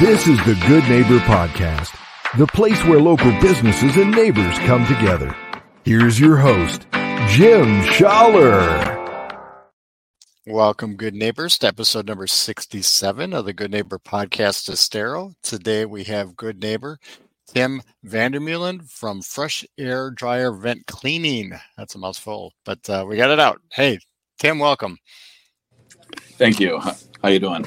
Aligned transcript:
This 0.00 0.26
is 0.26 0.38
the 0.46 0.54
Good 0.66 0.84
Neighbor 0.84 1.18
Podcast, 1.26 1.94
the 2.38 2.46
place 2.46 2.82
where 2.84 2.98
local 2.98 3.32
businesses 3.42 3.98
and 3.98 4.10
neighbors 4.10 4.58
come 4.60 4.86
together. 4.86 5.36
Here's 5.84 6.18
your 6.18 6.38
host, 6.38 6.86
Jim 7.28 7.82
Schaller. 7.82 8.96
Welcome, 10.46 10.96
good 10.96 11.12
neighbors, 11.12 11.58
to 11.58 11.66
episode 11.66 12.06
number 12.06 12.26
67 12.26 13.34
of 13.34 13.44
the 13.44 13.52
Good 13.52 13.72
Neighbor 13.72 13.98
Podcast 13.98 14.70
Estero. 14.70 15.34
Today 15.42 15.84
we 15.84 16.04
have 16.04 16.34
good 16.34 16.62
neighbor 16.62 16.98
Tim 17.46 17.82
Vandermeulen 18.02 18.90
from 18.90 19.20
Fresh 19.20 19.66
Air 19.76 20.10
Dryer 20.10 20.50
Vent 20.50 20.86
Cleaning. 20.86 21.52
That's 21.76 21.94
a 21.94 21.98
mouthful, 21.98 22.54
but 22.64 22.88
uh, 22.88 23.04
we 23.06 23.18
got 23.18 23.28
it 23.28 23.38
out. 23.38 23.60
Hey, 23.70 23.98
Tim, 24.38 24.60
welcome. 24.60 24.96
Thank 26.38 26.58
you. 26.58 26.80
How 26.80 27.28
you 27.28 27.38
doing? 27.38 27.66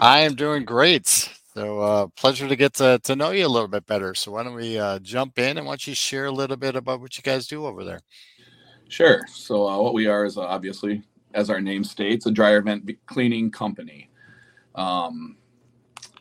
I 0.00 0.20
am 0.20 0.36
doing 0.36 0.64
great. 0.64 1.35
So, 1.56 1.80
uh, 1.80 2.06
pleasure 2.08 2.46
to 2.46 2.54
get 2.54 2.74
to, 2.74 3.00
to 3.04 3.16
know 3.16 3.30
you 3.30 3.46
a 3.46 3.48
little 3.48 3.66
bit 3.66 3.86
better. 3.86 4.14
So, 4.14 4.32
why 4.32 4.42
don't 4.42 4.54
we 4.54 4.78
uh, 4.78 4.98
jump 4.98 5.38
in 5.38 5.56
and 5.56 5.66
why 5.66 5.72
don't 5.72 5.86
you 5.86 5.94
share 5.94 6.26
a 6.26 6.30
little 6.30 6.58
bit 6.58 6.76
about 6.76 7.00
what 7.00 7.16
you 7.16 7.22
guys 7.22 7.46
do 7.46 7.64
over 7.64 7.82
there? 7.82 8.00
Sure. 8.88 9.22
So, 9.26 9.66
uh, 9.66 9.80
what 9.80 9.94
we 9.94 10.06
are 10.06 10.26
is 10.26 10.36
uh, 10.36 10.42
obviously, 10.42 11.02
as 11.32 11.48
our 11.48 11.62
name 11.62 11.82
states, 11.82 12.26
a 12.26 12.30
dryer 12.30 12.60
vent 12.60 12.90
cleaning 13.06 13.50
company. 13.50 14.10
Um, 14.74 15.38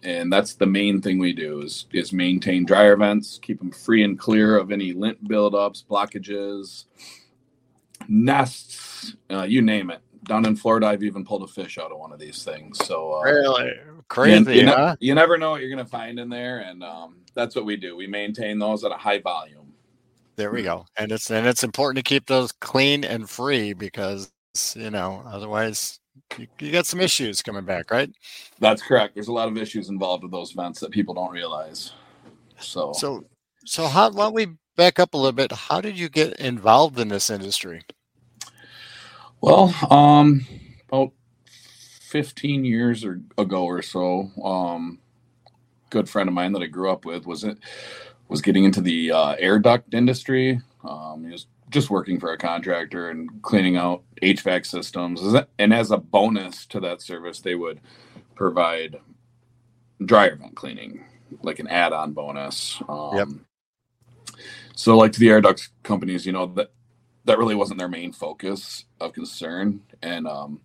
and 0.04 0.32
that's 0.32 0.54
the 0.54 0.68
main 0.68 1.02
thing 1.02 1.20
we 1.20 1.34
do 1.34 1.60
is 1.60 1.88
is 1.92 2.14
maintain 2.14 2.64
dryer 2.64 2.96
vents, 2.96 3.38
keep 3.38 3.60
them 3.60 3.72
free 3.72 4.06
and 4.06 4.18
clear 4.18 4.58
of 4.58 4.72
any 4.72 4.94
lint 4.94 5.22
buildups, 5.28 5.84
blockages, 5.86 6.86
nests, 8.08 9.18
uh, 9.30 9.44
you 9.44 9.62
name 9.62 9.90
it. 9.90 10.00
Down 10.24 10.46
in 10.46 10.56
Florida, 10.56 10.88
I've 10.88 11.04
even 11.04 11.26
pulled 11.26 11.44
a 11.44 11.48
fish 11.48 11.78
out 11.78 11.92
of 11.92 12.00
one 12.00 12.14
of 12.14 12.20
these 12.20 12.46
things. 12.46 12.78
So, 12.86 13.16
uh, 13.16 13.24
really 13.24 13.74
crazy. 14.10 14.56
You, 14.56 14.62
you, 14.62 14.68
huh? 14.68 14.96
ne- 15.00 15.08
you, 15.08 15.16
never 15.16 15.38
know 15.38 15.52
what 15.52 15.62
you're 15.62 15.70
going 15.70 15.84
to 15.84 15.90
find 15.90 16.20
in 16.20 16.30
there, 16.30 16.60
and 16.60 16.84
um, 16.84 17.18
that's 17.34 17.56
what 17.56 17.66
we 17.66 17.76
do. 17.76 17.96
We 17.96 18.08
maintain 18.08 18.60
those 18.60 18.84
at 18.84 18.92
a 18.92 18.98
high 18.98 19.20
volume. 19.20 19.74
There 20.36 20.52
we 20.52 20.64
go, 20.64 20.86
and 20.98 21.12
it's 21.12 21.32
and 21.32 21.48
it's 21.48 21.64
important 21.64 22.04
to 22.04 22.10
keep 22.10 22.26
those 22.28 22.52
clean 22.52 23.06
and 23.06 23.30
free 23.30 23.72
because 23.74 24.32
you 24.76 24.90
know 24.90 25.24
otherwise 25.26 26.00
you, 26.38 26.48
you 26.60 26.72
got 26.72 26.86
some 26.86 27.02
issues 27.02 27.42
coming 27.42 27.64
back, 27.64 27.92
right? 27.92 28.10
That's 28.60 28.82
correct. 28.82 29.14
There's 29.16 29.28
a 29.28 29.34
lot 29.34 29.48
of 29.48 29.58
issues 29.58 29.90
involved 29.90 30.24
with 30.24 30.32
those 30.32 30.52
vents 30.52 30.80
that 30.80 30.92
people 30.92 31.14
don't 31.14 31.32
realize. 31.32 31.94
So, 32.60 32.94
so, 32.94 33.26
so 33.66 33.88
how? 33.88 34.12
Why 34.12 34.26
don't 34.26 34.34
we 34.34 34.48
back 34.76 35.00
up 35.00 35.14
a 35.14 35.18
little 35.18 35.32
bit? 35.32 35.52
How 35.52 35.82
did 35.82 35.98
you 35.98 36.10
get 36.10 36.34
involved 36.40 37.00
in 37.00 37.08
this 37.10 37.30
industry? 37.30 37.84
Well, 39.42 39.74
um, 39.90 40.46
about 40.90 41.12
15 42.06 42.66
years 42.66 43.04
or, 43.04 43.22
ago 43.38 43.64
or 43.64 43.82
so, 43.82 44.32
um, 44.44 45.00
good 45.90 46.10
friend 46.10 46.28
of 46.28 46.34
mine 46.34 46.54
that 46.54 46.62
I 46.62 46.68
grew 46.68 46.92
up 46.92 47.06
with 47.06 47.26
was 47.26 47.44
it 47.44 47.58
was 48.28 48.42
getting 48.42 48.64
into 48.64 48.82
the 48.82 49.12
uh, 49.12 49.36
air 49.40 49.60
duct 49.60 49.94
industry. 49.94 50.62
Um, 50.84 51.26
he 51.26 51.32
was 51.32 51.48
just 51.70 51.90
working 51.90 52.20
for 52.20 52.32
a 52.32 52.38
contractor 52.38 53.10
and 53.10 53.42
cleaning 53.42 53.78
out 53.78 54.04
HVAC 54.22 54.66
systems. 54.66 55.22
And 55.58 55.74
as 55.74 55.92
a 55.92 55.98
bonus 55.98 56.66
to 56.68 56.80
that 56.82 57.02
service, 57.02 57.40
they 57.40 57.56
would 57.56 57.82
provide 58.36 59.00
dryer 60.04 60.36
vent 60.36 60.56
cleaning, 60.56 61.06
like 61.42 61.60
an 61.60 61.68
add-on 61.68 62.14
bonus. 62.14 62.82
Um, 62.88 63.18
yep. 63.18 63.28
So, 64.76 64.98
like 64.98 65.14
to 65.14 65.20
the 65.20 65.30
air 65.30 65.42
duct 65.42 65.70
companies, 65.84 66.26
you 66.26 66.34
know 66.34 66.46
that 66.48 66.72
that 67.24 67.40
really 67.40 67.56
wasn't 67.56 67.80
their 67.80 67.90
main 67.90 68.12
focus 68.12 68.86
of 69.00 69.14
concern. 69.14 69.82
And 70.02 70.28
um, 70.28 70.62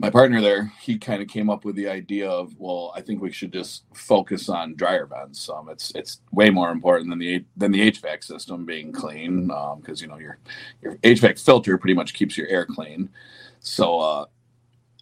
my 0.00 0.08
partner 0.08 0.40
there, 0.40 0.72
he 0.80 0.96
kind 0.96 1.20
of 1.20 1.28
came 1.28 1.50
up 1.50 1.66
with 1.66 1.76
the 1.76 1.86
idea 1.86 2.26
of, 2.26 2.58
well, 2.58 2.90
I 2.96 3.02
think 3.02 3.20
we 3.20 3.30
should 3.30 3.52
just 3.52 3.84
focus 3.92 4.48
on 4.48 4.74
dryer 4.74 5.04
vents. 5.04 5.46
Um, 5.50 5.68
it's 5.68 5.92
it's 5.94 6.22
way 6.32 6.48
more 6.48 6.70
important 6.70 7.10
than 7.10 7.18
the 7.18 7.44
than 7.54 7.70
the 7.70 7.92
HVAC 7.92 8.24
system 8.24 8.64
being 8.64 8.92
clean 8.92 9.50
um 9.50 9.80
because 9.80 10.00
um, 10.00 10.04
you 10.04 10.08
know 10.08 10.18
your 10.18 10.38
your 10.80 10.94
HVAC 10.96 11.44
filter 11.44 11.76
pretty 11.76 11.92
much 11.92 12.14
keeps 12.14 12.38
your 12.38 12.48
air 12.48 12.64
clean. 12.64 13.10
So 13.58 14.00
uh, 14.00 14.24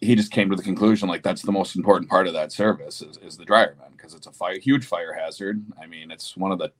he 0.01 0.15
just 0.15 0.33
came 0.33 0.49
to 0.49 0.57
the 0.57 0.63
conclusion 0.63 1.07
like 1.07 1.23
that's 1.23 1.43
the 1.43 1.51
most 1.53 1.77
important 1.77 2.09
part 2.09 2.27
of 2.27 2.33
that 2.33 2.51
service 2.51 3.01
is, 3.01 3.17
is 3.19 3.37
the 3.37 3.45
dryer 3.45 3.77
vent 3.79 3.95
because 3.95 4.13
it's 4.13 4.27
a 4.27 4.33
fire 4.33 4.59
huge 4.59 4.85
fire 4.85 5.13
hazard. 5.13 5.63
I 5.81 5.85
mean, 5.85 6.11
it's 6.11 6.35
one 6.35 6.51
of 6.51 6.59
the 6.59 6.73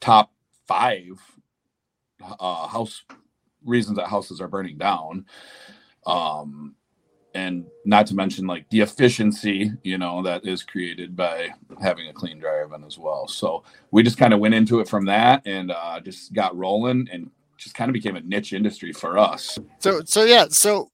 top 0.00 0.30
five 0.68 1.18
uh, 2.20 2.68
house 2.68 3.04
reasons 3.64 3.96
that 3.96 4.08
houses 4.08 4.42
are 4.42 4.48
burning 4.48 4.76
down. 4.76 5.24
Um, 6.04 6.74
and 7.34 7.66
not 7.84 8.06
to 8.06 8.14
mention 8.14 8.46
like 8.46 8.68
the 8.70 8.80
efficiency, 8.80 9.72
you 9.82 9.98
know, 9.98 10.22
that 10.22 10.46
is 10.46 10.62
created 10.62 11.16
by 11.16 11.48
having 11.82 12.08
a 12.08 12.12
clean 12.12 12.38
dryer 12.38 12.66
vent 12.66 12.84
as 12.86 12.98
well. 12.98 13.26
So 13.26 13.64
we 13.90 14.02
just 14.02 14.18
kind 14.18 14.32
of 14.32 14.40
went 14.40 14.54
into 14.54 14.80
it 14.80 14.88
from 14.88 15.04
that 15.06 15.42
and 15.44 15.70
uh, 15.70 16.00
just 16.00 16.32
got 16.32 16.56
rolling 16.56 17.08
and 17.12 17.30
just 17.58 17.74
kind 17.74 17.88
of 17.88 17.92
became 17.92 18.16
a 18.16 18.20
niche 18.20 18.52
industry 18.52 18.92
for 18.92 19.18
us. 19.18 19.58
So, 19.80 20.02
so 20.04 20.24
yeah, 20.24 20.46
so 20.48 20.90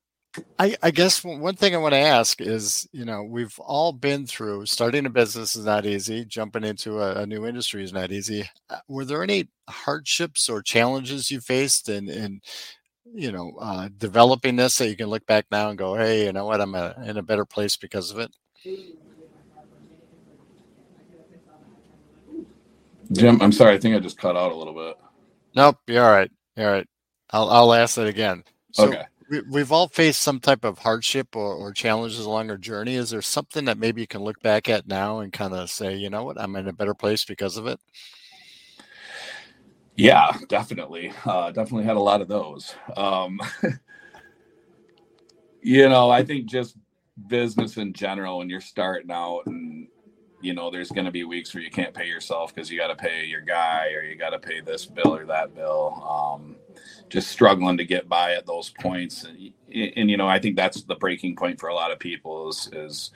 I, 0.58 0.76
I, 0.82 0.90
guess 0.92 1.24
one 1.24 1.56
thing 1.56 1.74
I 1.74 1.78
want 1.78 1.92
to 1.92 1.98
ask 1.98 2.40
is, 2.40 2.88
you 2.92 3.04
know, 3.04 3.24
we've 3.24 3.58
all 3.58 3.92
been 3.92 4.26
through 4.26 4.66
starting 4.66 5.04
a 5.06 5.10
business 5.10 5.56
is 5.56 5.66
not 5.66 5.86
easy. 5.86 6.24
Jumping 6.24 6.62
into 6.62 7.00
a, 7.00 7.22
a 7.22 7.26
new 7.26 7.46
industry 7.46 7.82
is 7.82 7.92
not 7.92 8.12
easy. 8.12 8.48
Uh, 8.68 8.78
were 8.88 9.04
there 9.04 9.24
any 9.24 9.48
hardships 9.68 10.48
or 10.48 10.62
challenges 10.62 11.30
you 11.30 11.40
faced 11.40 11.88
and 11.88 12.08
in 12.08 12.40
you 13.14 13.32
know, 13.32 13.54
uh, 13.60 13.88
developing 13.98 14.56
this 14.56 14.78
that 14.78 14.88
you 14.88 14.96
can 14.96 15.08
look 15.08 15.26
back 15.26 15.46
now 15.50 15.68
and 15.68 15.78
go, 15.78 15.94
hey, 15.94 16.24
you 16.26 16.32
know 16.32 16.46
what, 16.46 16.60
I'm 16.60 16.74
a, 16.74 16.94
in 17.04 17.16
a 17.16 17.22
better 17.22 17.44
place 17.44 17.76
because 17.76 18.10
of 18.10 18.18
it? 18.18 18.34
Jim, 23.12 23.42
I'm 23.42 23.52
sorry. 23.52 23.74
I 23.74 23.78
think 23.78 23.96
I 23.96 23.98
just 23.98 24.18
cut 24.18 24.36
out 24.36 24.52
a 24.52 24.54
little 24.54 24.74
bit. 24.74 24.96
Nope, 25.54 25.78
you're 25.86 26.04
all 26.04 26.12
right. 26.12 26.30
You're 26.56 26.68
all 26.68 26.72
right. 26.72 26.88
I'll, 27.30 27.50
I'll 27.50 27.74
ask 27.74 27.98
it 27.98 28.06
again. 28.06 28.44
So, 28.72 28.88
okay 28.88 29.04
we, 29.30 29.60
have 29.60 29.72
all 29.72 29.88
faced 29.88 30.22
some 30.22 30.40
type 30.40 30.64
of 30.64 30.78
hardship 30.78 31.36
or, 31.36 31.54
or, 31.54 31.72
challenges 31.72 32.24
along 32.24 32.50
our 32.50 32.56
journey. 32.56 32.96
Is 32.96 33.10
there 33.10 33.22
something 33.22 33.64
that 33.66 33.78
maybe 33.78 34.00
you 34.00 34.06
can 34.06 34.22
look 34.22 34.40
back 34.42 34.68
at 34.68 34.88
now 34.88 35.20
and 35.20 35.32
kind 35.32 35.54
of 35.54 35.70
say, 35.70 35.94
you 35.94 36.10
know 36.10 36.24
what, 36.24 36.40
I'm 36.40 36.56
in 36.56 36.68
a 36.68 36.72
better 36.72 36.94
place 36.94 37.24
because 37.24 37.56
of 37.56 37.66
it? 37.66 37.78
Yeah, 40.00 40.32
definitely. 40.48 41.12
Uh, 41.26 41.50
definitely 41.50 41.84
had 41.84 41.98
a 41.98 42.00
lot 42.00 42.22
of 42.22 42.28
those. 42.28 42.74
Um, 42.96 43.38
you 45.62 45.90
know, 45.90 46.08
I 46.08 46.24
think 46.24 46.46
just 46.46 46.74
business 47.26 47.76
in 47.76 47.92
general, 47.92 48.38
when 48.38 48.48
you're 48.48 48.62
starting 48.62 49.10
out 49.10 49.42
and 49.44 49.88
you 50.40 50.54
know 50.54 50.70
there's 50.70 50.90
going 50.90 51.04
to 51.04 51.10
be 51.10 51.24
weeks 51.24 51.52
where 51.52 51.62
you 51.62 51.70
can't 51.70 51.92
pay 51.92 52.06
yourself 52.06 52.54
because 52.54 52.70
you 52.70 52.78
got 52.78 52.88
to 52.88 52.96
pay 52.96 53.26
your 53.26 53.42
guy 53.42 53.92
or 53.94 54.02
you 54.02 54.16
got 54.16 54.30
to 54.30 54.38
pay 54.38 54.62
this 54.62 54.86
bill 54.86 55.14
or 55.14 55.26
that 55.26 55.54
bill 55.54 56.02
um, 56.08 56.56
just 57.10 57.28
struggling 57.28 57.76
to 57.76 57.84
get 57.84 58.08
by 58.08 58.32
at 58.32 58.46
those 58.46 58.72
points 58.80 59.24
and, 59.24 59.52
and, 59.96 60.10
you 60.10 60.16
know 60.16 60.26
i 60.26 60.38
think 60.38 60.56
that's 60.56 60.82
the 60.84 60.94
breaking 60.94 61.36
point 61.36 61.60
for 61.60 61.68
a 61.68 61.74
lot 61.74 61.92
of 61.92 61.98
people 61.98 62.48
is, 62.48 62.70
is 62.72 63.10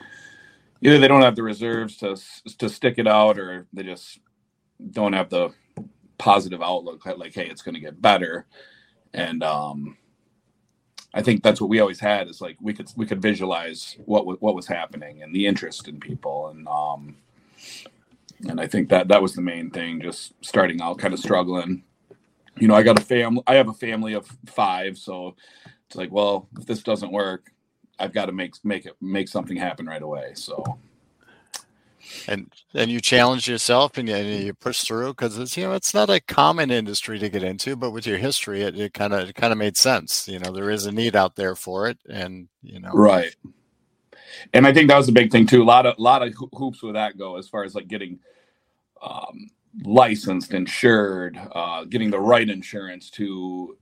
either 0.81 0.99
they 0.99 1.07
don't 1.07 1.23
have 1.23 1.35
the 1.35 1.41
reserves 1.41 1.97
to 1.97 2.15
to 2.59 2.69
stick 2.69 2.99
it 2.99 3.07
out 3.07 3.39
or 3.39 3.65
they 3.73 3.81
just 3.81 4.19
don't 4.91 5.13
have 5.13 5.31
the 5.31 5.49
positive 6.17 6.61
outlook 6.61 7.05
like 7.17 7.33
hey 7.33 7.47
it's 7.47 7.61
going 7.61 7.75
to 7.75 7.81
get 7.81 8.01
better. 8.01 8.45
And 9.13 9.43
um 9.43 9.97
I 11.13 11.21
think 11.21 11.43
that's 11.43 11.61
what 11.61 11.69
we 11.69 11.79
always 11.79 11.99
had 11.99 12.27
is 12.27 12.41
like 12.41 12.57
we 12.61 12.73
could 12.73 12.91
we 12.95 13.05
could 13.05 13.21
visualize 13.21 13.95
what 14.05 14.41
what 14.41 14.55
was 14.55 14.67
happening 14.67 15.23
and 15.23 15.33
the 15.33 15.47
interest 15.47 15.87
in 15.87 15.99
people. 15.99 16.47
And 16.49 16.67
um 16.67 17.17
and 18.47 18.59
I 18.59 18.67
think 18.67 18.89
that 18.89 19.07
that 19.07 19.21
was 19.21 19.33
the 19.33 19.41
main 19.41 19.71
thing 19.71 20.01
just 20.01 20.33
starting 20.41 20.81
out 20.81 20.99
kind 20.99 21.13
of 21.13 21.19
struggling. 21.19 21.83
You 22.59 22.67
know 22.67 22.75
I 22.75 22.83
got 22.83 22.99
a 22.99 23.05
family 23.05 23.43
I 23.47 23.55
have 23.55 23.69
a 23.69 23.73
family 23.73 24.13
of 24.13 24.27
5 24.47 24.97
so 24.97 25.35
it's 25.87 25.95
like 25.95 26.11
well 26.11 26.47
if 26.57 26.65
this 26.65 26.83
doesn't 26.83 27.11
work 27.11 27.51
I've 27.99 28.13
got 28.13 28.25
to 28.25 28.31
make 28.31 28.53
make 28.63 28.85
it 28.85 28.95
make 29.01 29.27
something 29.27 29.57
happen 29.57 29.85
right 29.85 30.01
away. 30.01 30.33
So 30.35 30.63
and 32.27 32.51
and 32.73 32.91
you 32.91 32.99
challenge 32.99 33.47
yourself 33.47 33.97
and 33.97 34.07
you, 34.09 34.15
and 34.15 34.43
you 34.43 34.53
push 34.53 34.81
through 34.81 35.09
because 35.09 35.37
it's 35.37 35.55
you 35.57 35.63
know 35.63 35.73
it's 35.73 35.93
not 35.93 36.09
a 36.09 36.19
common 36.19 36.71
industry 36.71 37.19
to 37.19 37.29
get 37.29 37.43
into 37.43 37.75
but 37.75 37.91
with 37.91 38.05
your 38.07 38.17
history 38.17 38.61
it 38.61 38.93
kind 38.93 39.13
of 39.13 39.33
kind 39.35 39.51
of 39.51 39.59
made 39.59 39.77
sense 39.77 40.27
you 40.27 40.39
know 40.39 40.51
there 40.51 40.69
is 40.69 40.85
a 40.85 40.91
need 40.91 41.15
out 41.15 41.35
there 41.35 41.55
for 41.55 41.87
it 41.87 41.97
and 42.09 42.47
you 42.61 42.79
know. 42.79 42.91
Right. 42.91 43.35
And 44.53 44.67
i 44.67 44.73
think 44.73 44.89
that 44.89 44.97
was 44.97 45.09
a 45.09 45.13
big 45.13 45.31
thing 45.31 45.47
too 45.47 45.63
a 45.63 45.65
lot 45.65 45.85
of 45.85 45.97
lot 45.97 46.25
of 46.25 46.33
hoops 46.53 46.81
with 46.81 46.93
that 46.93 47.17
go 47.17 47.37
as 47.37 47.47
far 47.47 47.63
as 47.63 47.75
like 47.75 47.87
getting 47.87 48.19
um, 49.01 49.49
licensed 49.83 50.53
insured 50.53 51.39
uh, 51.53 51.83
getting 51.85 52.09
the 52.09 52.19
right 52.19 52.49
insurance 52.49 53.09
to 53.11 53.77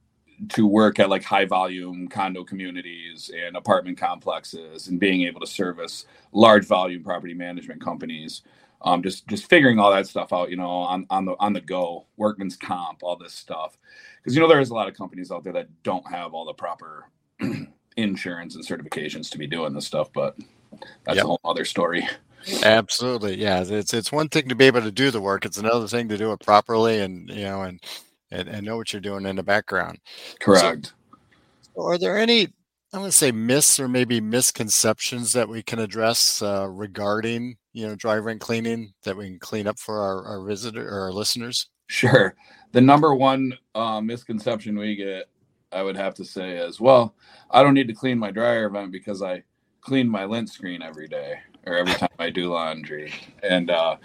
to 0.50 0.68
work 0.68 1.00
at 1.00 1.10
like 1.10 1.24
high 1.24 1.45
volume 1.45 2.07
condo 2.07 2.44
communities 2.44 3.31
and 3.36 3.56
apartment 3.56 3.98
complexes 3.98 4.88
and 4.88 5.00
being 5.00 5.24
able 5.24 5.40
to 5.40 5.48
service 5.48 6.06
large 6.31 6.66
volume 6.66 7.04
property 7.04 7.34
management 7.34 7.81
companies 7.81 8.42
um, 8.81 9.01
just 9.01 9.28
just 9.28 9.50
figuring 9.50 9.80
all 9.80 9.92
that 9.92 10.07
stuff 10.07 10.34
out 10.34 10.50
you 10.50 10.57
know 10.57 10.69
on, 10.69 11.06
on 11.10 11.25
the 11.25 11.36
on 11.40 11.54
the 11.54 11.62
go 11.62 12.06
workman's 12.18 12.56
comp 12.56 13.04
all 13.04 13.16
this 13.16 13.34
stuff 13.34 13.78
because 14.18 14.36
you 14.36 14.42
know 14.42 14.48
there's 14.48 14.69
a 14.69 14.74
lot 14.74 14.88
of 14.88 14.95
companies 14.95 15.31
out 15.31 15.44
there 15.44 15.54
that 15.54 15.68
don't 15.84 16.10
have 16.10 16.34
all 16.34 16.45
the 16.45 16.54
proper 16.54 17.06
insurance 17.98 18.56
and 18.56 18.66
certifications 18.66 19.30
to 19.30 19.38
be 19.38 19.48
doing 19.48 19.74
this 19.74 19.86
stuff 19.86 20.12
but 20.13 20.36
that's 21.06 21.18
yep. 21.18 21.25
a 21.25 21.28
whole 21.28 21.40
other 21.45 21.66
story 21.66 22.07
Absolutely, 22.63 23.38
yeah. 23.38 23.63
It's 23.66 23.94
it's 23.94 24.12
one 24.12 24.28
thing 24.28 24.50
to 24.50 24.56
be 24.56 24.66
able 24.66 24.81
to 24.81 24.92
do 24.92 25.12
the 25.12 25.22
work; 25.22 25.45
it's 25.45 25.57
another 25.57 25.88
thing 25.88 26.10
to 26.10 26.18
do 26.18 26.34
it 26.34 26.42
properly, 26.42 27.00
and 27.00 27.30
you 27.30 27.44
know, 27.44 27.62
and 27.62 27.80
and, 28.33 28.50
and 28.50 28.65
know 28.65 28.77
what 28.77 28.91
you're 28.91 29.01
doing 29.01 29.25
in 29.25 29.35
the 29.35 29.44
background. 29.44 30.00
Correct. 30.39 30.94
So, 31.75 31.83
are 31.83 31.97
there 31.97 32.18
any 32.18 32.47
I'm 32.94 33.00
going 33.00 33.09
to 33.09 33.18
say 33.18 33.31
myths 33.31 33.80
or 33.80 33.88
maybe 33.88 34.21
misconceptions 34.21 35.33
that 35.33 35.50
we 35.50 35.63
can 35.63 35.80
address 35.80 36.44
uh, 36.44 36.68
regarding 36.69 37.57
you 37.74 37.88
know 37.88 37.95
dry 37.95 38.19
vent 38.19 38.41
cleaning 38.41 38.94
that 39.03 39.18
we 39.18 39.30
can 39.30 39.39
clean 39.39 39.68
up 39.68 39.80
for 39.80 40.00
our, 40.00 40.25
our 40.25 40.45
visitor 40.45 40.88
or 40.88 41.01
our 41.01 41.12
listeners? 41.12 41.69
Sure. 41.88 42.35
The 42.71 42.81
number 42.81 43.13
one 43.15 43.53
uh, 43.75 44.01
misconception 44.01 44.77
we 44.77 44.95
get, 44.95 45.30
I 45.71 45.83
would 45.83 45.95
have 45.95 46.13
to 46.15 46.25
say, 46.25 46.57
is 46.57 46.80
well, 46.80 47.15
I 47.51 47.63
don't 47.63 47.74
need 47.74 47.88
to 47.88 47.94
clean 47.94 48.19
my 48.19 48.31
dryer 48.31 48.69
vent 48.69 48.91
because 48.91 49.21
I 49.21 49.44
clean 49.81 50.07
my 50.07 50.25
lint 50.25 50.50
screen 50.50 50.81
every 50.81 51.07
day 51.07 51.39
or 51.65 51.75
every 51.75 51.94
time 51.94 52.09
I 52.19 52.30
do 52.30 52.51
laundry. 52.51 53.13
And 53.41 53.69
uh, 53.69 53.97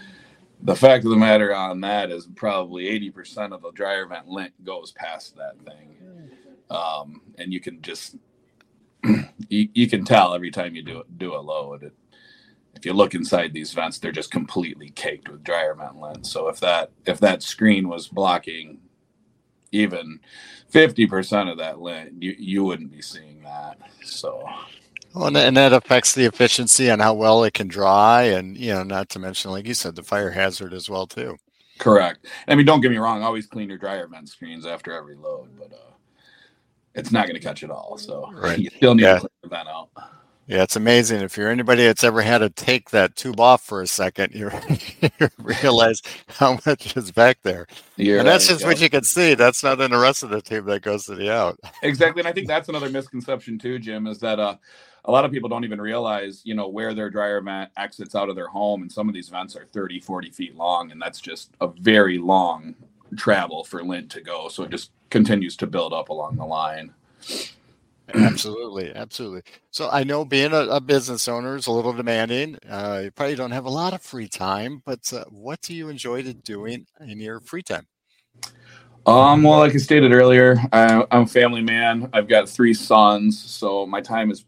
the 0.62 0.76
fact 0.76 1.04
of 1.04 1.10
the 1.10 1.16
matter 1.16 1.54
on 1.54 1.80
that 1.82 2.10
is 2.10 2.28
probably 2.36 2.84
80% 3.12 3.52
of 3.52 3.62
the 3.62 3.72
dryer 3.72 4.06
vent 4.06 4.28
lint 4.28 4.52
goes 4.64 4.92
past 4.92 5.36
that 5.36 5.58
thing. 5.64 5.96
Um, 6.70 7.22
and 7.38 7.52
you 7.52 7.60
can 7.60 7.82
just, 7.82 8.16
you, 9.04 9.68
you 9.74 9.88
can 9.88 10.04
tell 10.04 10.34
every 10.34 10.50
time 10.50 10.74
you 10.74 10.82
do 10.82 11.00
it, 11.00 11.18
do 11.18 11.34
a 11.34 11.38
load. 11.40 11.84
It, 11.84 11.94
if 12.74 12.86
you 12.86 12.92
look 12.92 13.14
inside 13.14 13.52
these 13.52 13.72
vents, 13.72 13.98
they're 13.98 14.12
just 14.12 14.30
completely 14.30 14.90
caked 14.90 15.28
with 15.28 15.44
dryer 15.44 15.74
vent 15.74 16.00
lint. 16.00 16.26
So 16.26 16.48
if 16.48 16.60
that, 16.60 16.92
if 17.06 17.20
that 17.20 17.42
screen 17.42 17.88
was 17.88 18.08
blocking 18.08 18.80
even 19.72 20.20
50% 20.72 21.50
of 21.50 21.58
that 21.58 21.80
lint, 21.80 22.22
you, 22.22 22.34
you 22.38 22.64
wouldn't 22.64 22.92
be 22.92 23.02
seeing 23.02 23.42
that. 23.42 23.78
So 24.04 24.44
well, 25.14 25.36
and 25.36 25.56
that 25.56 25.72
affects 25.72 26.14
the 26.14 26.24
efficiency 26.24 26.88
and 26.88 27.00
how 27.00 27.14
well 27.14 27.44
it 27.44 27.54
can 27.54 27.68
dry, 27.68 28.22
and 28.24 28.56
you 28.56 28.72
know, 28.72 28.82
not 28.82 29.08
to 29.10 29.18
mention, 29.18 29.50
like 29.50 29.66
you 29.66 29.74
said, 29.74 29.96
the 29.96 30.02
fire 30.02 30.30
hazard 30.30 30.72
as 30.72 30.88
well 30.88 31.06
too. 31.06 31.36
Correct. 31.78 32.26
I 32.46 32.54
mean, 32.54 32.66
don't 32.66 32.80
get 32.80 32.90
me 32.90 32.98
wrong. 32.98 33.22
Always 33.22 33.46
clean 33.46 33.68
your 33.68 33.78
dryer 33.78 34.06
vent 34.06 34.28
screens 34.28 34.66
after 34.66 34.92
every 34.92 35.16
load, 35.16 35.50
but 35.56 35.72
uh, 35.72 35.92
it's 36.94 37.12
not 37.12 37.26
going 37.26 37.40
to 37.40 37.46
catch 37.46 37.62
it 37.62 37.70
all. 37.70 37.96
So 37.96 38.30
right. 38.32 38.58
you 38.58 38.70
still 38.70 38.94
need 38.94 39.04
yeah. 39.04 39.14
to 39.14 39.20
clean 39.20 39.30
the 39.42 39.48
vent 39.48 39.68
out. 39.68 39.88
Yeah, 40.48 40.62
it's 40.62 40.76
amazing. 40.76 41.20
If 41.20 41.36
you're 41.36 41.50
anybody 41.50 41.84
that's 41.84 42.02
ever 42.02 42.22
had 42.22 42.38
to 42.38 42.48
take 42.48 42.88
that 42.90 43.16
tube 43.16 43.38
off 43.38 43.62
for 43.62 43.82
a 43.82 43.86
second, 43.86 44.34
you, 44.34 44.50
you 45.02 45.28
realize 45.36 46.00
how 46.26 46.58
much 46.64 46.96
is 46.96 47.12
back 47.12 47.36
there. 47.42 47.66
You're 47.96 48.20
and 48.20 48.26
that's 48.26 48.48
right, 48.48 48.54
just 48.54 48.64
what 48.64 48.80
you 48.80 48.88
can 48.88 49.04
see. 49.04 49.34
That's 49.34 49.62
not 49.62 49.78
in 49.78 49.90
the 49.90 49.98
rest 49.98 50.22
of 50.22 50.30
the 50.30 50.40
tube 50.40 50.64
that 50.64 50.80
goes 50.80 51.04
to 51.04 51.14
the 51.14 51.30
out. 51.30 51.60
Exactly. 51.82 52.20
And 52.20 52.28
I 52.28 52.32
think 52.32 52.48
that's 52.48 52.70
another 52.70 52.88
misconception 52.88 53.58
too, 53.58 53.78
Jim, 53.78 54.06
is 54.06 54.20
that 54.20 54.40
uh, 54.40 54.56
a 55.08 55.10
lot 55.10 55.24
of 55.24 55.32
people 55.32 55.48
don't 55.48 55.64
even 55.64 55.80
realize, 55.80 56.42
you 56.44 56.54
know, 56.54 56.68
where 56.68 56.92
their 56.92 57.08
dryer 57.08 57.40
vent 57.40 57.70
exits 57.78 58.14
out 58.14 58.28
of 58.28 58.36
their 58.36 58.46
home. 58.46 58.82
And 58.82 58.92
some 58.92 59.08
of 59.08 59.14
these 59.14 59.30
vents 59.30 59.56
are 59.56 59.64
30, 59.72 60.00
40 60.00 60.30
feet 60.30 60.54
long. 60.54 60.92
And 60.92 61.00
that's 61.00 61.18
just 61.18 61.50
a 61.62 61.68
very 61.80 62.18
long 62.18 62.74
travel 63.16 63.64
for 63.64 63.82
lint 63.82 64.10
to 64.12 64.20
go. 64.20 64.48
So 64.48 64.64
it 64.64 64.70
just 64.70 64.90
continues 65.08 65.56
to 65.56 65.66
build 65.66 65.94
up 65.94 66.10
along 66.10 66.36
the 66.36 66.44
line. 66.44 66.92
absolutely 68.14 68.90
absolutely 68.94 69.42
so 69.70 69.90
i 69.90 70.02
know 70.02 70.24
being 70.24 70.54
a, 70.54 70.60
a, 70.60 70.80
business 70.80 71.28
owner 71.28 71.56
is 71.56 71.66
a 71.66 71.70
little 71.70 71.92
demanding 71.92 72.56
uh, 72.70 73.02
you 73.04 73.10
probably 73.10 73.34
don't 73.34 73.50
have 73.50 73.66
a 73.66 73.70
lot 73.70 73.92
of 73.92 74.00
free 74.00 74.26
time 74.26 74.80
but 74.86 75.12
uh, 75.12 75.24
what 75.28 75.60
do 75.60 75.74
you 75.74 75.90
enjoy 75.90 76.22
doing 76.22 76.86
in 77.06 77.20
your 77.20 77.38
free 77.40 77.62
time 77.62 77.86
um 79.04 79.42
well 79.42 79.58
like 79.58 79.74
i 79.74 79.76
stated 79.76 80.10
earlier 80.10 80.56
I, 80.72 81.04
i'm 81.10 81.24
a 81.24 81.26
family 81.26 81.60
man 81.60 82.08
i've 82.14 82.28
got 82.28 82.48
three 82.48 82.72
sons 82.72 83.38
so 83.38 83.84
my 83.84 84.00
time 84.00 84.30
is 84.30 84.46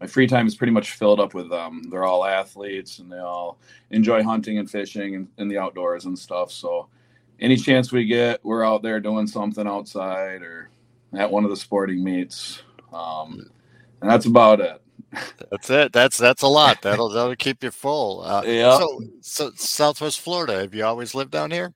my 0.00 0.06
free 0.06 0.26
time 0.26 0.46
is 0.46 0.54
pretty 0.54 0.72
much 0.72 0.92
filled 0.92 1.20
up 1.20 1.34
with 1.34 1.48
them 1.48 1.82
they're 1.90 2.04
all 2.04 2.24
athletes 2.24 2.98
and 2.98 3.10
they 3.10 3.18
all 3.18 3.58
enjoy 3.90 4.22
hunting 4.22 4.58
and 4.58 4.70
fishing 4.70 5.14
and 5.14 5.28
in 5.38 5.48
the 5.48 5.58
outdoors 5.58 6.04
and 6.04 6.18
stuff 6.18 6.50
so 6.50 6.88
any 7.40 7.56
chance 7.56 7.92
we 7.92 8.04
get 8.04 8.44
we're 8.44 8.64
out 8.64 8.82
there 8.82 9.00
doing 9.00 9.26
something 9.26 9.66
outside 9.66 10.42
or 10.42 10.70
at 11.14 11.30
one 11.30 11.44
of 11.44 11.50
the 11.50 11.56
sporting 11.56 12.02
meets 12.02 12.62
um, 12.92 13.50
and 14.00 14.10
that's 14.10 14.26
about 14.26 14.60
it. 14.60 14.80
That's 15.50 15.70
it. 15.70 15.92
That's 15.92 16.16
that's 16.16 16.42
a 16.42 16.48
lot. 16.48 16.82
That'll 16.82 17.08
that'll 17.08 17.36
keep 17.36 17.62
you 17.62 17.70
full. 17.70 18.22
Uh, 18.22 18.42
yeah. 18.46 18.78
So, 18.78 19.00
so 19.20 19.50
Southwest 19.56 20.20
Florida. 20.20 20.60
Have 20.60 20.74
you 20.74 20.84
always 20.84 21.14
lived 21.14 21.30
down 21.30 21.50
here? 21.50 21.72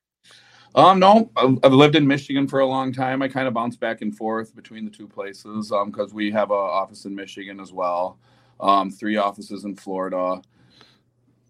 Um, 0.75 1.01
no, 1.01 1.31
I've 1.37 1.73
lived 1.73 1.97
in 1.97 2.07
Michigan 2.07 2.47
for 2.47 2.61
a 2.61 2.67
long 2.67 2.93
time. 2.93 3.23
I 3.23 3.29
kind 3.29 3.49
of 3.49 3.55
bounce 3.55 3.77
back 3.77 4.03
and 4.03 4.17
forth 4.17 4.55
between 4.55 4.85
the 4.85 4.91
two 4.91 5.09
places 5.09 5.73
um, 5.73 5.91
because 5.91 6.15
we 6.15 6.31
have 6.31 6.51
an 6.51 6.57
office 6.57 7.05
in 7.05 7.15
Michigan 7.15 7.59
as 7.59 7.73
well, 7.73 8.19
um, 8.61 8.91
three 8.91 9.17
offices 9.17 9.65
in 9.65 9.75
Florida, 9.75 10.41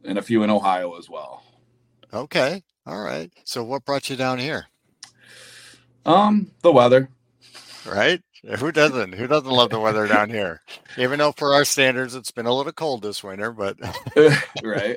and 0.05 0.19
a 0.19 0.23
few 0.23 0.43
in 0.43 0.51
Ohio 0.51 0.97
as 0.97 1.11
well. 1.11 1.43
Okay, 2.15 2.63
all 2.87 3.03
right. 3.03 3.31
So, 3.45 3.63
what 3.63 3.85
brought 3.85 4.09
you 4.09 4.17
down 4.17 4.39
here? 4.39 4.67
Um, 6.07 6.51
the 6.63 6.73
weather. 6.73 7.11
Right. 7.87 8.23
Who 8.59 8.73
doesn't? 8.73 9.13
Who 9.13 9.27
doesn't 9.27 9.51
love 9.51 9.71
the 9.71 9.81
weather 9.81 10.07
down 10.07 10.31
here? 10.31 10.63
Even 10.97 11.19
though 11.19 11.33
for 11.33 11.53
our 11.53 11.65
standards 11.65 12.15
it's 12.15 12.31
been 12.31 12.47
a 12.47 12.55
little 12.55 12.73
cold 12.73 13.03
this 13.03 13.23
winter, 13.23 13.53
but 13.53 13.77
right. 14.65 14.97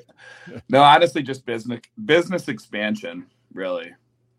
No, 0.69 0.81
honestly, 0.81 1.23
just 1.23 1.45
business 1.45 1.81
business 2.05 2.47
expansion. 2.47 3.25
Really, 3.53 3.93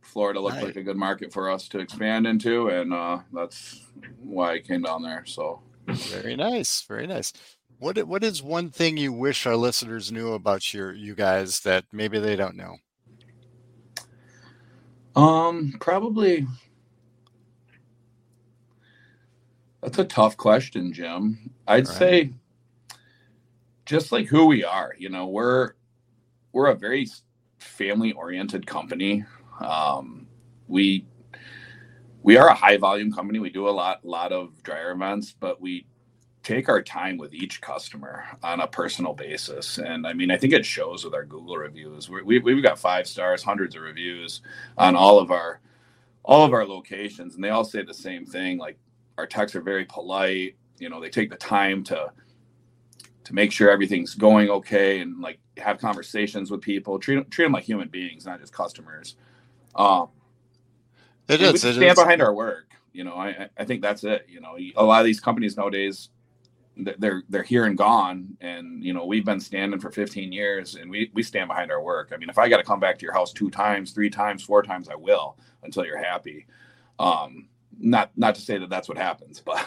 Florida 0.05 0.41
looked 0.41 0.57
right. 0.57 0.67
like 0.67 0.77
a 0.77 0.83
good 0.83 0.97
market 0.97 1.33
for 1.33 1.51
us 1.51 1.69
to 1.69 1.79
expand 1.79 2.27
into, 2.27 2.69
and 2.69 2.93
uh, 2.93 3.19
that's 3.33 3.87
why 4.21 4.55
I 4.55 4.59
came 4.61 4.83
down 4.83 5.03
there. 5.03 5.25
So 5.27 5.61
very 5.87 6.37
nice, 6.37 6.83
very 6.83 7.07
nice. 7.07 7.33
What 7.79 7.99
what 8.07 8.23
is 8.25 8.43
one 8.43 8.71
thing 8.71 8.97
you 8.97 9.13
wish 9.13 9.47
our 9.47 9.57
listeners 9.57 10.13
knew 10.13 10.33
about 10.33 10.73
your 10.73 10.93
you 10.93 11.15
guys 11.15 11.61
that 11.61 11.85
maybe 11.93 12.19
they 12.19 12.37
don't 12.37 12.57
know? 12.57 12.77
Um, 15.17 15.75
probably 15.81 16.47
That's 19.85 19.99
a 19.99 20.05
tough 20.05 20.39
question, 20.39 20.95
Jim. 20.95 21.51
I'd 21.69 21.87
right. 21.87 21.97
say 21.97 22.31
just 23.85 24.13
like 24.13 24.27
who 24.27 24.47
we 24.47 24.65
are, 24.65 24.95
you 24.99 25.11
know, 25.11 25.27
we're 25.27 25.73
we're 26.53 26.69
a 26.69 26.75
very 26.75 27.07
family 27.59 28.13
oriented 28.13 28.67
company. 28.67 29.27
Um, 29.61 30.27
we 30.69 31.07
we 32.23 32.37
are 32.39 32.49
a 32.49 32.55
high 32.55 32.79
volume 32.79 33.13
company. 33.13 33.39
We 33.39 33.51
do 33.51 33.69
a 33.69 33.71
lot 33.71 34.05
lot 34.05 34.33
of 34.33 34.63
dryer 34.63 34.95
vents, 34.95 35.35
but 35.39 35.61
we 35.61 35.87
take 36.43 36.69
our 36.69 36.83
time 36.83 37.17
with 37.17 37.35
each 37.35 37.61
customer 37.61 38.25
on 38.43 38.61
a 38.61 38.67
personal 38.67 39.15
basis. 39.15 39.79
And 39.79 40.07
I 40.07 40.13
mean, 40.13 40.31
I 40.31 40.37
think 40.37 40.53
it 40.53 40.65
shows 40.65 41.05
with 41.05 41.15
our 41.15 41.25
Google 41.25 41.57
reviews. 41.57 42.09
we 42.09 42.39
we've 42.39 42.63
got 42.63 42.79
five 42.79 43.07
stars, 43.07 43.43
hundreds 43.43 43.77
of 43.77 43.83
reviews 43.83 44.43
on 44.79 44.95
all 44.95 45.19
of 45.19 45.31
our 45.31 45.61
all 46.25 46.45
of 46.45 46.53
our 46.53 46.67
locations, 46.67 47.35
and 47.35 47.45
they 47.45 47.51
all 47.51 47.65
say 47.65 47.83
the 47.83 47.95
same 47.95 48.25
thing. 48.25 48.59
Like 48.59 48.79
our 49.19 49.27
techs 49.27 49.55
are 49.55 49.61
very 49.61 49.85
polite. 49.85 50.57
You 50.79 50.89
know, 50.89 51.01
they 51.01 51.11
take 51.11 51.31
the 51.31 51.37
time 51.37 51.85
to 51.85 52.13
to 53.25 53.35
make 53.35 53.53
sure 53.53 53.71
everything's 53.71 54.15
going 54.15 54.51
okay 54.51 55.01
and 55.01 55.21
like 55.21 55.39
have 55.57 55.79
conversations 55.79 56.51
with 56.51 56.61
people, 56.61 56.99
treat 56.99 57.31
treat 57.31 57.45
them 57.47 57.53
like 57.53 57.65
human 57.65 57.89
beings, 57.89 58.27
not 58.27 58.41
just 58.41 58.53
customers. 58.53 59.17
Um, 59.77 60.09
it 61.29 61.41
is. 61.41 61.61
stand 61.61 61.83
is. 61.83 61.95
behind 61.95 62.23
our 62.23 62.35
work. 62.35 62.75
You 62.93 63.05
know, 63.05 63.15
I 63.15 63.49
I 63.59 63.65
think 63.65 63.83
that's 63.83 64.05
it. 64.05 64.27
You 64.29 64.41
know, 64.41 64.57
a 64.77 64.85
lot 64.85 65.01
of 65.01 65.07
these 65.07 65.21
companies 65.21 65.57
nowadays, 65.57 66.11
they're 66.77 67.23
they're 67.29 67.43
here 67.43 67.65
and 67.65 67.77
gone, 67.77 68.37
and 68.41 68.85
you 68.85 68.93
know 68.93 69.05
we've 69.07 69.25
been 69.25 69.41
standing 69.41 69.81
for 69.81 69.91
15 69.91 70.33
years, 70.33 70.75
and 70.75 70.91
we 70.91 71.11
we 71.15 71.23
stand 71.23 71.49
behind 71.49 71.71
our 71.71 71.83
work. 71.83 72.13
I 72.15 72.17
mean, 72.17 72.29
if 72.29 72.39
I 72.39 72.49
got 72.49 72.59
to 72.59 72.65
come 72.65 72.81
back 72.81 72.99
to 72.99 73.03
your 73.03 73.15
house 73.15 73.33
two 73.33 73.51
times, 73.51 73.93
three 73.93 74.11
times, 74.11 74.43
four 74.43 74.63
times, 74.63 74.89
I 74.89 74.97
will 74.97 75.37
until 75.63 75.85
you're 75.85 76.03
happy. 76.03 76.47
Um, 76.99 77.49
not 77.79 78.11
not 78.17 78.35
to 78.37 78.41
say 78.41 78.59
that 78.59 78.71
that's 78.71 78.89
what 78.89 78.99
happens, 78.99 79.41
but 79.45 79.67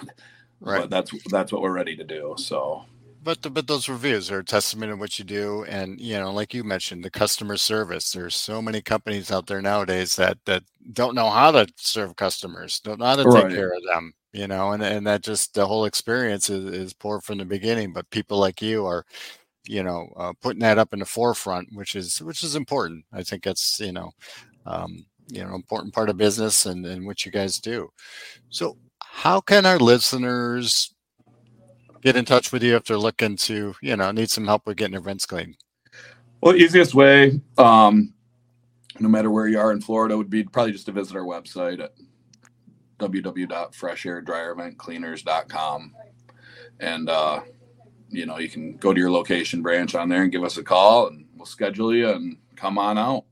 right. 0.59 0.81
But 0.81 0.89
that's 0.89 1.11
that's 1.29 1.51
what 1.51 1.61
we're 1.61 1.73
ready 1.73 1.95
to 1.95 2.03
do. 2.03 2.35
So 2.37 2.85
but 3.27 3.41
the, 3.41 3.49
but 3.49 3.67
those 3.67 3.89
reviews 3.89 4.31
are 4.31 4.39
a 4.39 4.45
testament 4.45 4.89
of 4.89 4.99
what 4.99 5.19
you 5.19 5.25
do 5.25 5.65
and 5.65 5.99
you 5.99 6.17
know 6.17 6.31
like 6.31 6.53
you 6.53 6.63
mentioned 6.63 7.03
the 7.03 7.09
customer 7.09 7.57
service. 7.57 8.09
There's 8.09 8.37
so 8.37 8.61
many 8.61 8.81
companies 8.81 9.31
out 9.31 9.47
there 9.47 9.61
nowadays 9.61 10.15
that 10.15 10.37
that 10.45 10.63
don't 10.93 11.13
know 11.13 11.29
how 11.29 11.51
to 11.51 11.67
serve 11.75 12.15
customers 12.15 12.79
don't 12.79 12.99
know 12.99 13.05
how 13.05 13.17
to 13.17 13.23
right. 13.23 13.43
take 13.43 13.51
care 13.51 13.73
of 13.73 13.83
them 13.83 14.13
you 14.31 14.47
know 14.47 14.71
and 14.71 14.81
and 14.81 15.05
that 15.07 15.23
just 15.23 15.53
the 15.53 15.67
whole 15.67 15.83
experience 15.83 16.49
is, 16.49 16.73
is 16.73 16.93
poor 16.93 17.19
from 17.19 17.37
the 17.37 17.43
beginning 17.43 17.91
but 17.91 18.09
people 18.11 18.37
like 18.37 18.61
you 18.61 18.85
are 18.85 19.03
you 19.65 19.83
know 19.83 20.07
uh, 20.15 20.31
putting 20.41 20.61
that 20.61 20.77
up 20.77 20.93
in 20.93 20.99
the 20.99 21.05
forefront 21.05 21.67
which 21.73 21.95
is 21.95 22.21
which 22.21 22.45
is 22.45 22.55
important. 22.55 23.03
I 23.11 23.23
think 23.23 23.43
that's 23.43 23.77
you 23.81 23.91
know 23.91 24.11
um, 24.65 25.05
you 25.27 25.43
know 25.43 25.53
important 25.53 25.93
part 25.93 26.09
of 26.09 26.15
business 26.15 26.65
and, 26.65 26.85
and 26.85 27.05
what 27.05 27.25
you 27.25 27.33
guys 27.33 27.59
do. 27.59 27.89
So 28.47 28.77
how 29.01 29.41
can 29.41 29.65
our 29.65 29.79
listeners 29.79 30.93
get 32.07 32.15
in 32.15 32.25
touch 32.25 32.51
with 32.51 32.63
you 32.63 32.75
if 32.75 32.85
they're 32.85 32.97
looking 32.97 33.35
to 33.35 33.75
you 33.81 33.95
know 33.95 34.11
need 34.11 34.29
some 34.29 34.45
help 34.45 34.65
with 34.65 34.77
getting 34.77 34.93
their 34.93 35.01
vents 35.01 35.25
clean 35.25 35.55
well 36.41 36.53
the 36.53 36.59
easiest 36.59 36.95
way 36.95 37.39
um, 37.57 38.13
no 38.99 39.09
matter 39.09 39.29
where 39.29 39.47
you 39.47 39.59
are 39.59 39.71
in 39.71 39.81
florida 39.81 40.17
would 40.17 40.29
be 40.29 40.43
probably 40.43 40.71
just 40.71 40.85
to 40.85 40.91
visit 40.91 41.15
our 41.15 41.23
website 41.23 41.83
at 41.83 41.93
www.freshairdryerventcleaners.com 42.99 45.93
and 46.79 47.09
uh, 47.09 47.41
you 48.09 48.25
know, 48.25 48.39
you 48.39 48.49
can 48.49 48.77
go 48.77 48.93
to 48.93 48.99
your 48.99 49.11
location 49.11 49.61
branch 49.61 49.95
on 49.95 50.09
there 50.09 50.23
and 50.23 50.31
give 50.31 50.43
us 50.43 50.57
a 50.57 50.63
call 50.63 51.07
and 51.07 51.25
we'll 51.35 51.45
schedule 51.45 51.93
you 51.93 52.09
and 52.09 52.37
come 52.55 52.77
on 52.77 52.97
out. 52.97 53.25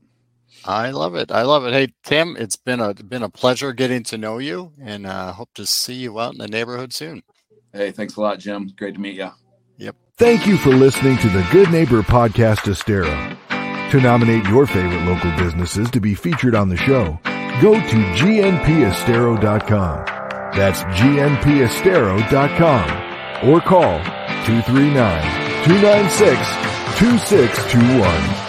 I 0.64 0.90
love 0.90 1.14
it. 1.14 1.30
I 1.30 1.42
love 1.42 1.66
it. 1.66 1.72
Hey 1.72 1.88
Tim, 2.02 2.36
it's 2.38 2.56
been 2.56 2.80
a 2.80 2.94
been 2.94 3.22
a 3.22 3.28
pleasure 3.28 3.72
getting 3.72 4.02
to 4.04 4.16
know 4.16 4.38
you, 4.38 4.72
and 4.80 5.06
uh, 5.06 5.32
hope 5.32 5.50
to 5.54 5.66
see 5.66 5.94
you 5.94 6.18
out 6.18 6.32
in 6.32 6.38
the 6.38 6.48
neighborhood 6.48 6.94
soon. 6.94 7.22
Hey, 7.76 7.90
thanks 7.90 8.16
a 8.16 8.20
lot, 8.20 8.38
Jim. 8.38 8.70
Great 8.76 8.94
to 8.94 9.00
meet 9.00 9.16
you. 9.16 9.30
Yep. 9.78 9.96
Thank 10.16 10.46
you 10.46 10.56
for 10.56 10.70
listening 10.70 11.18
to 11.18 11.28
the 11.28 11.46
Good 11.52 11.70
Neighbor 11.70 12.00
Podcast 12.02 12.70
Estero. 12.70 13.36
To 13.90 14.00
nominate 14.00 14.46
your 14.46 14.66
favorite 14.66 15.04
local 15.04 15.30
businesses 15.36 15.90
to 15.90 16.00
be 16.00 16.14
featured 16.14 16.54
on 16.54 16.70
the 16.70 16.76
show, 16.76 17.18
go 17.60 17.74
to 17.74 17.96
gnpestero.com. 18.16 20.04
That's 20.56 20.82
gnpestero.com 20.84 23.50
or 23.50 23.60
call 23.60 23.98
239 24.46 25.22
296 25.64 26.38
2621. 26.98 28.45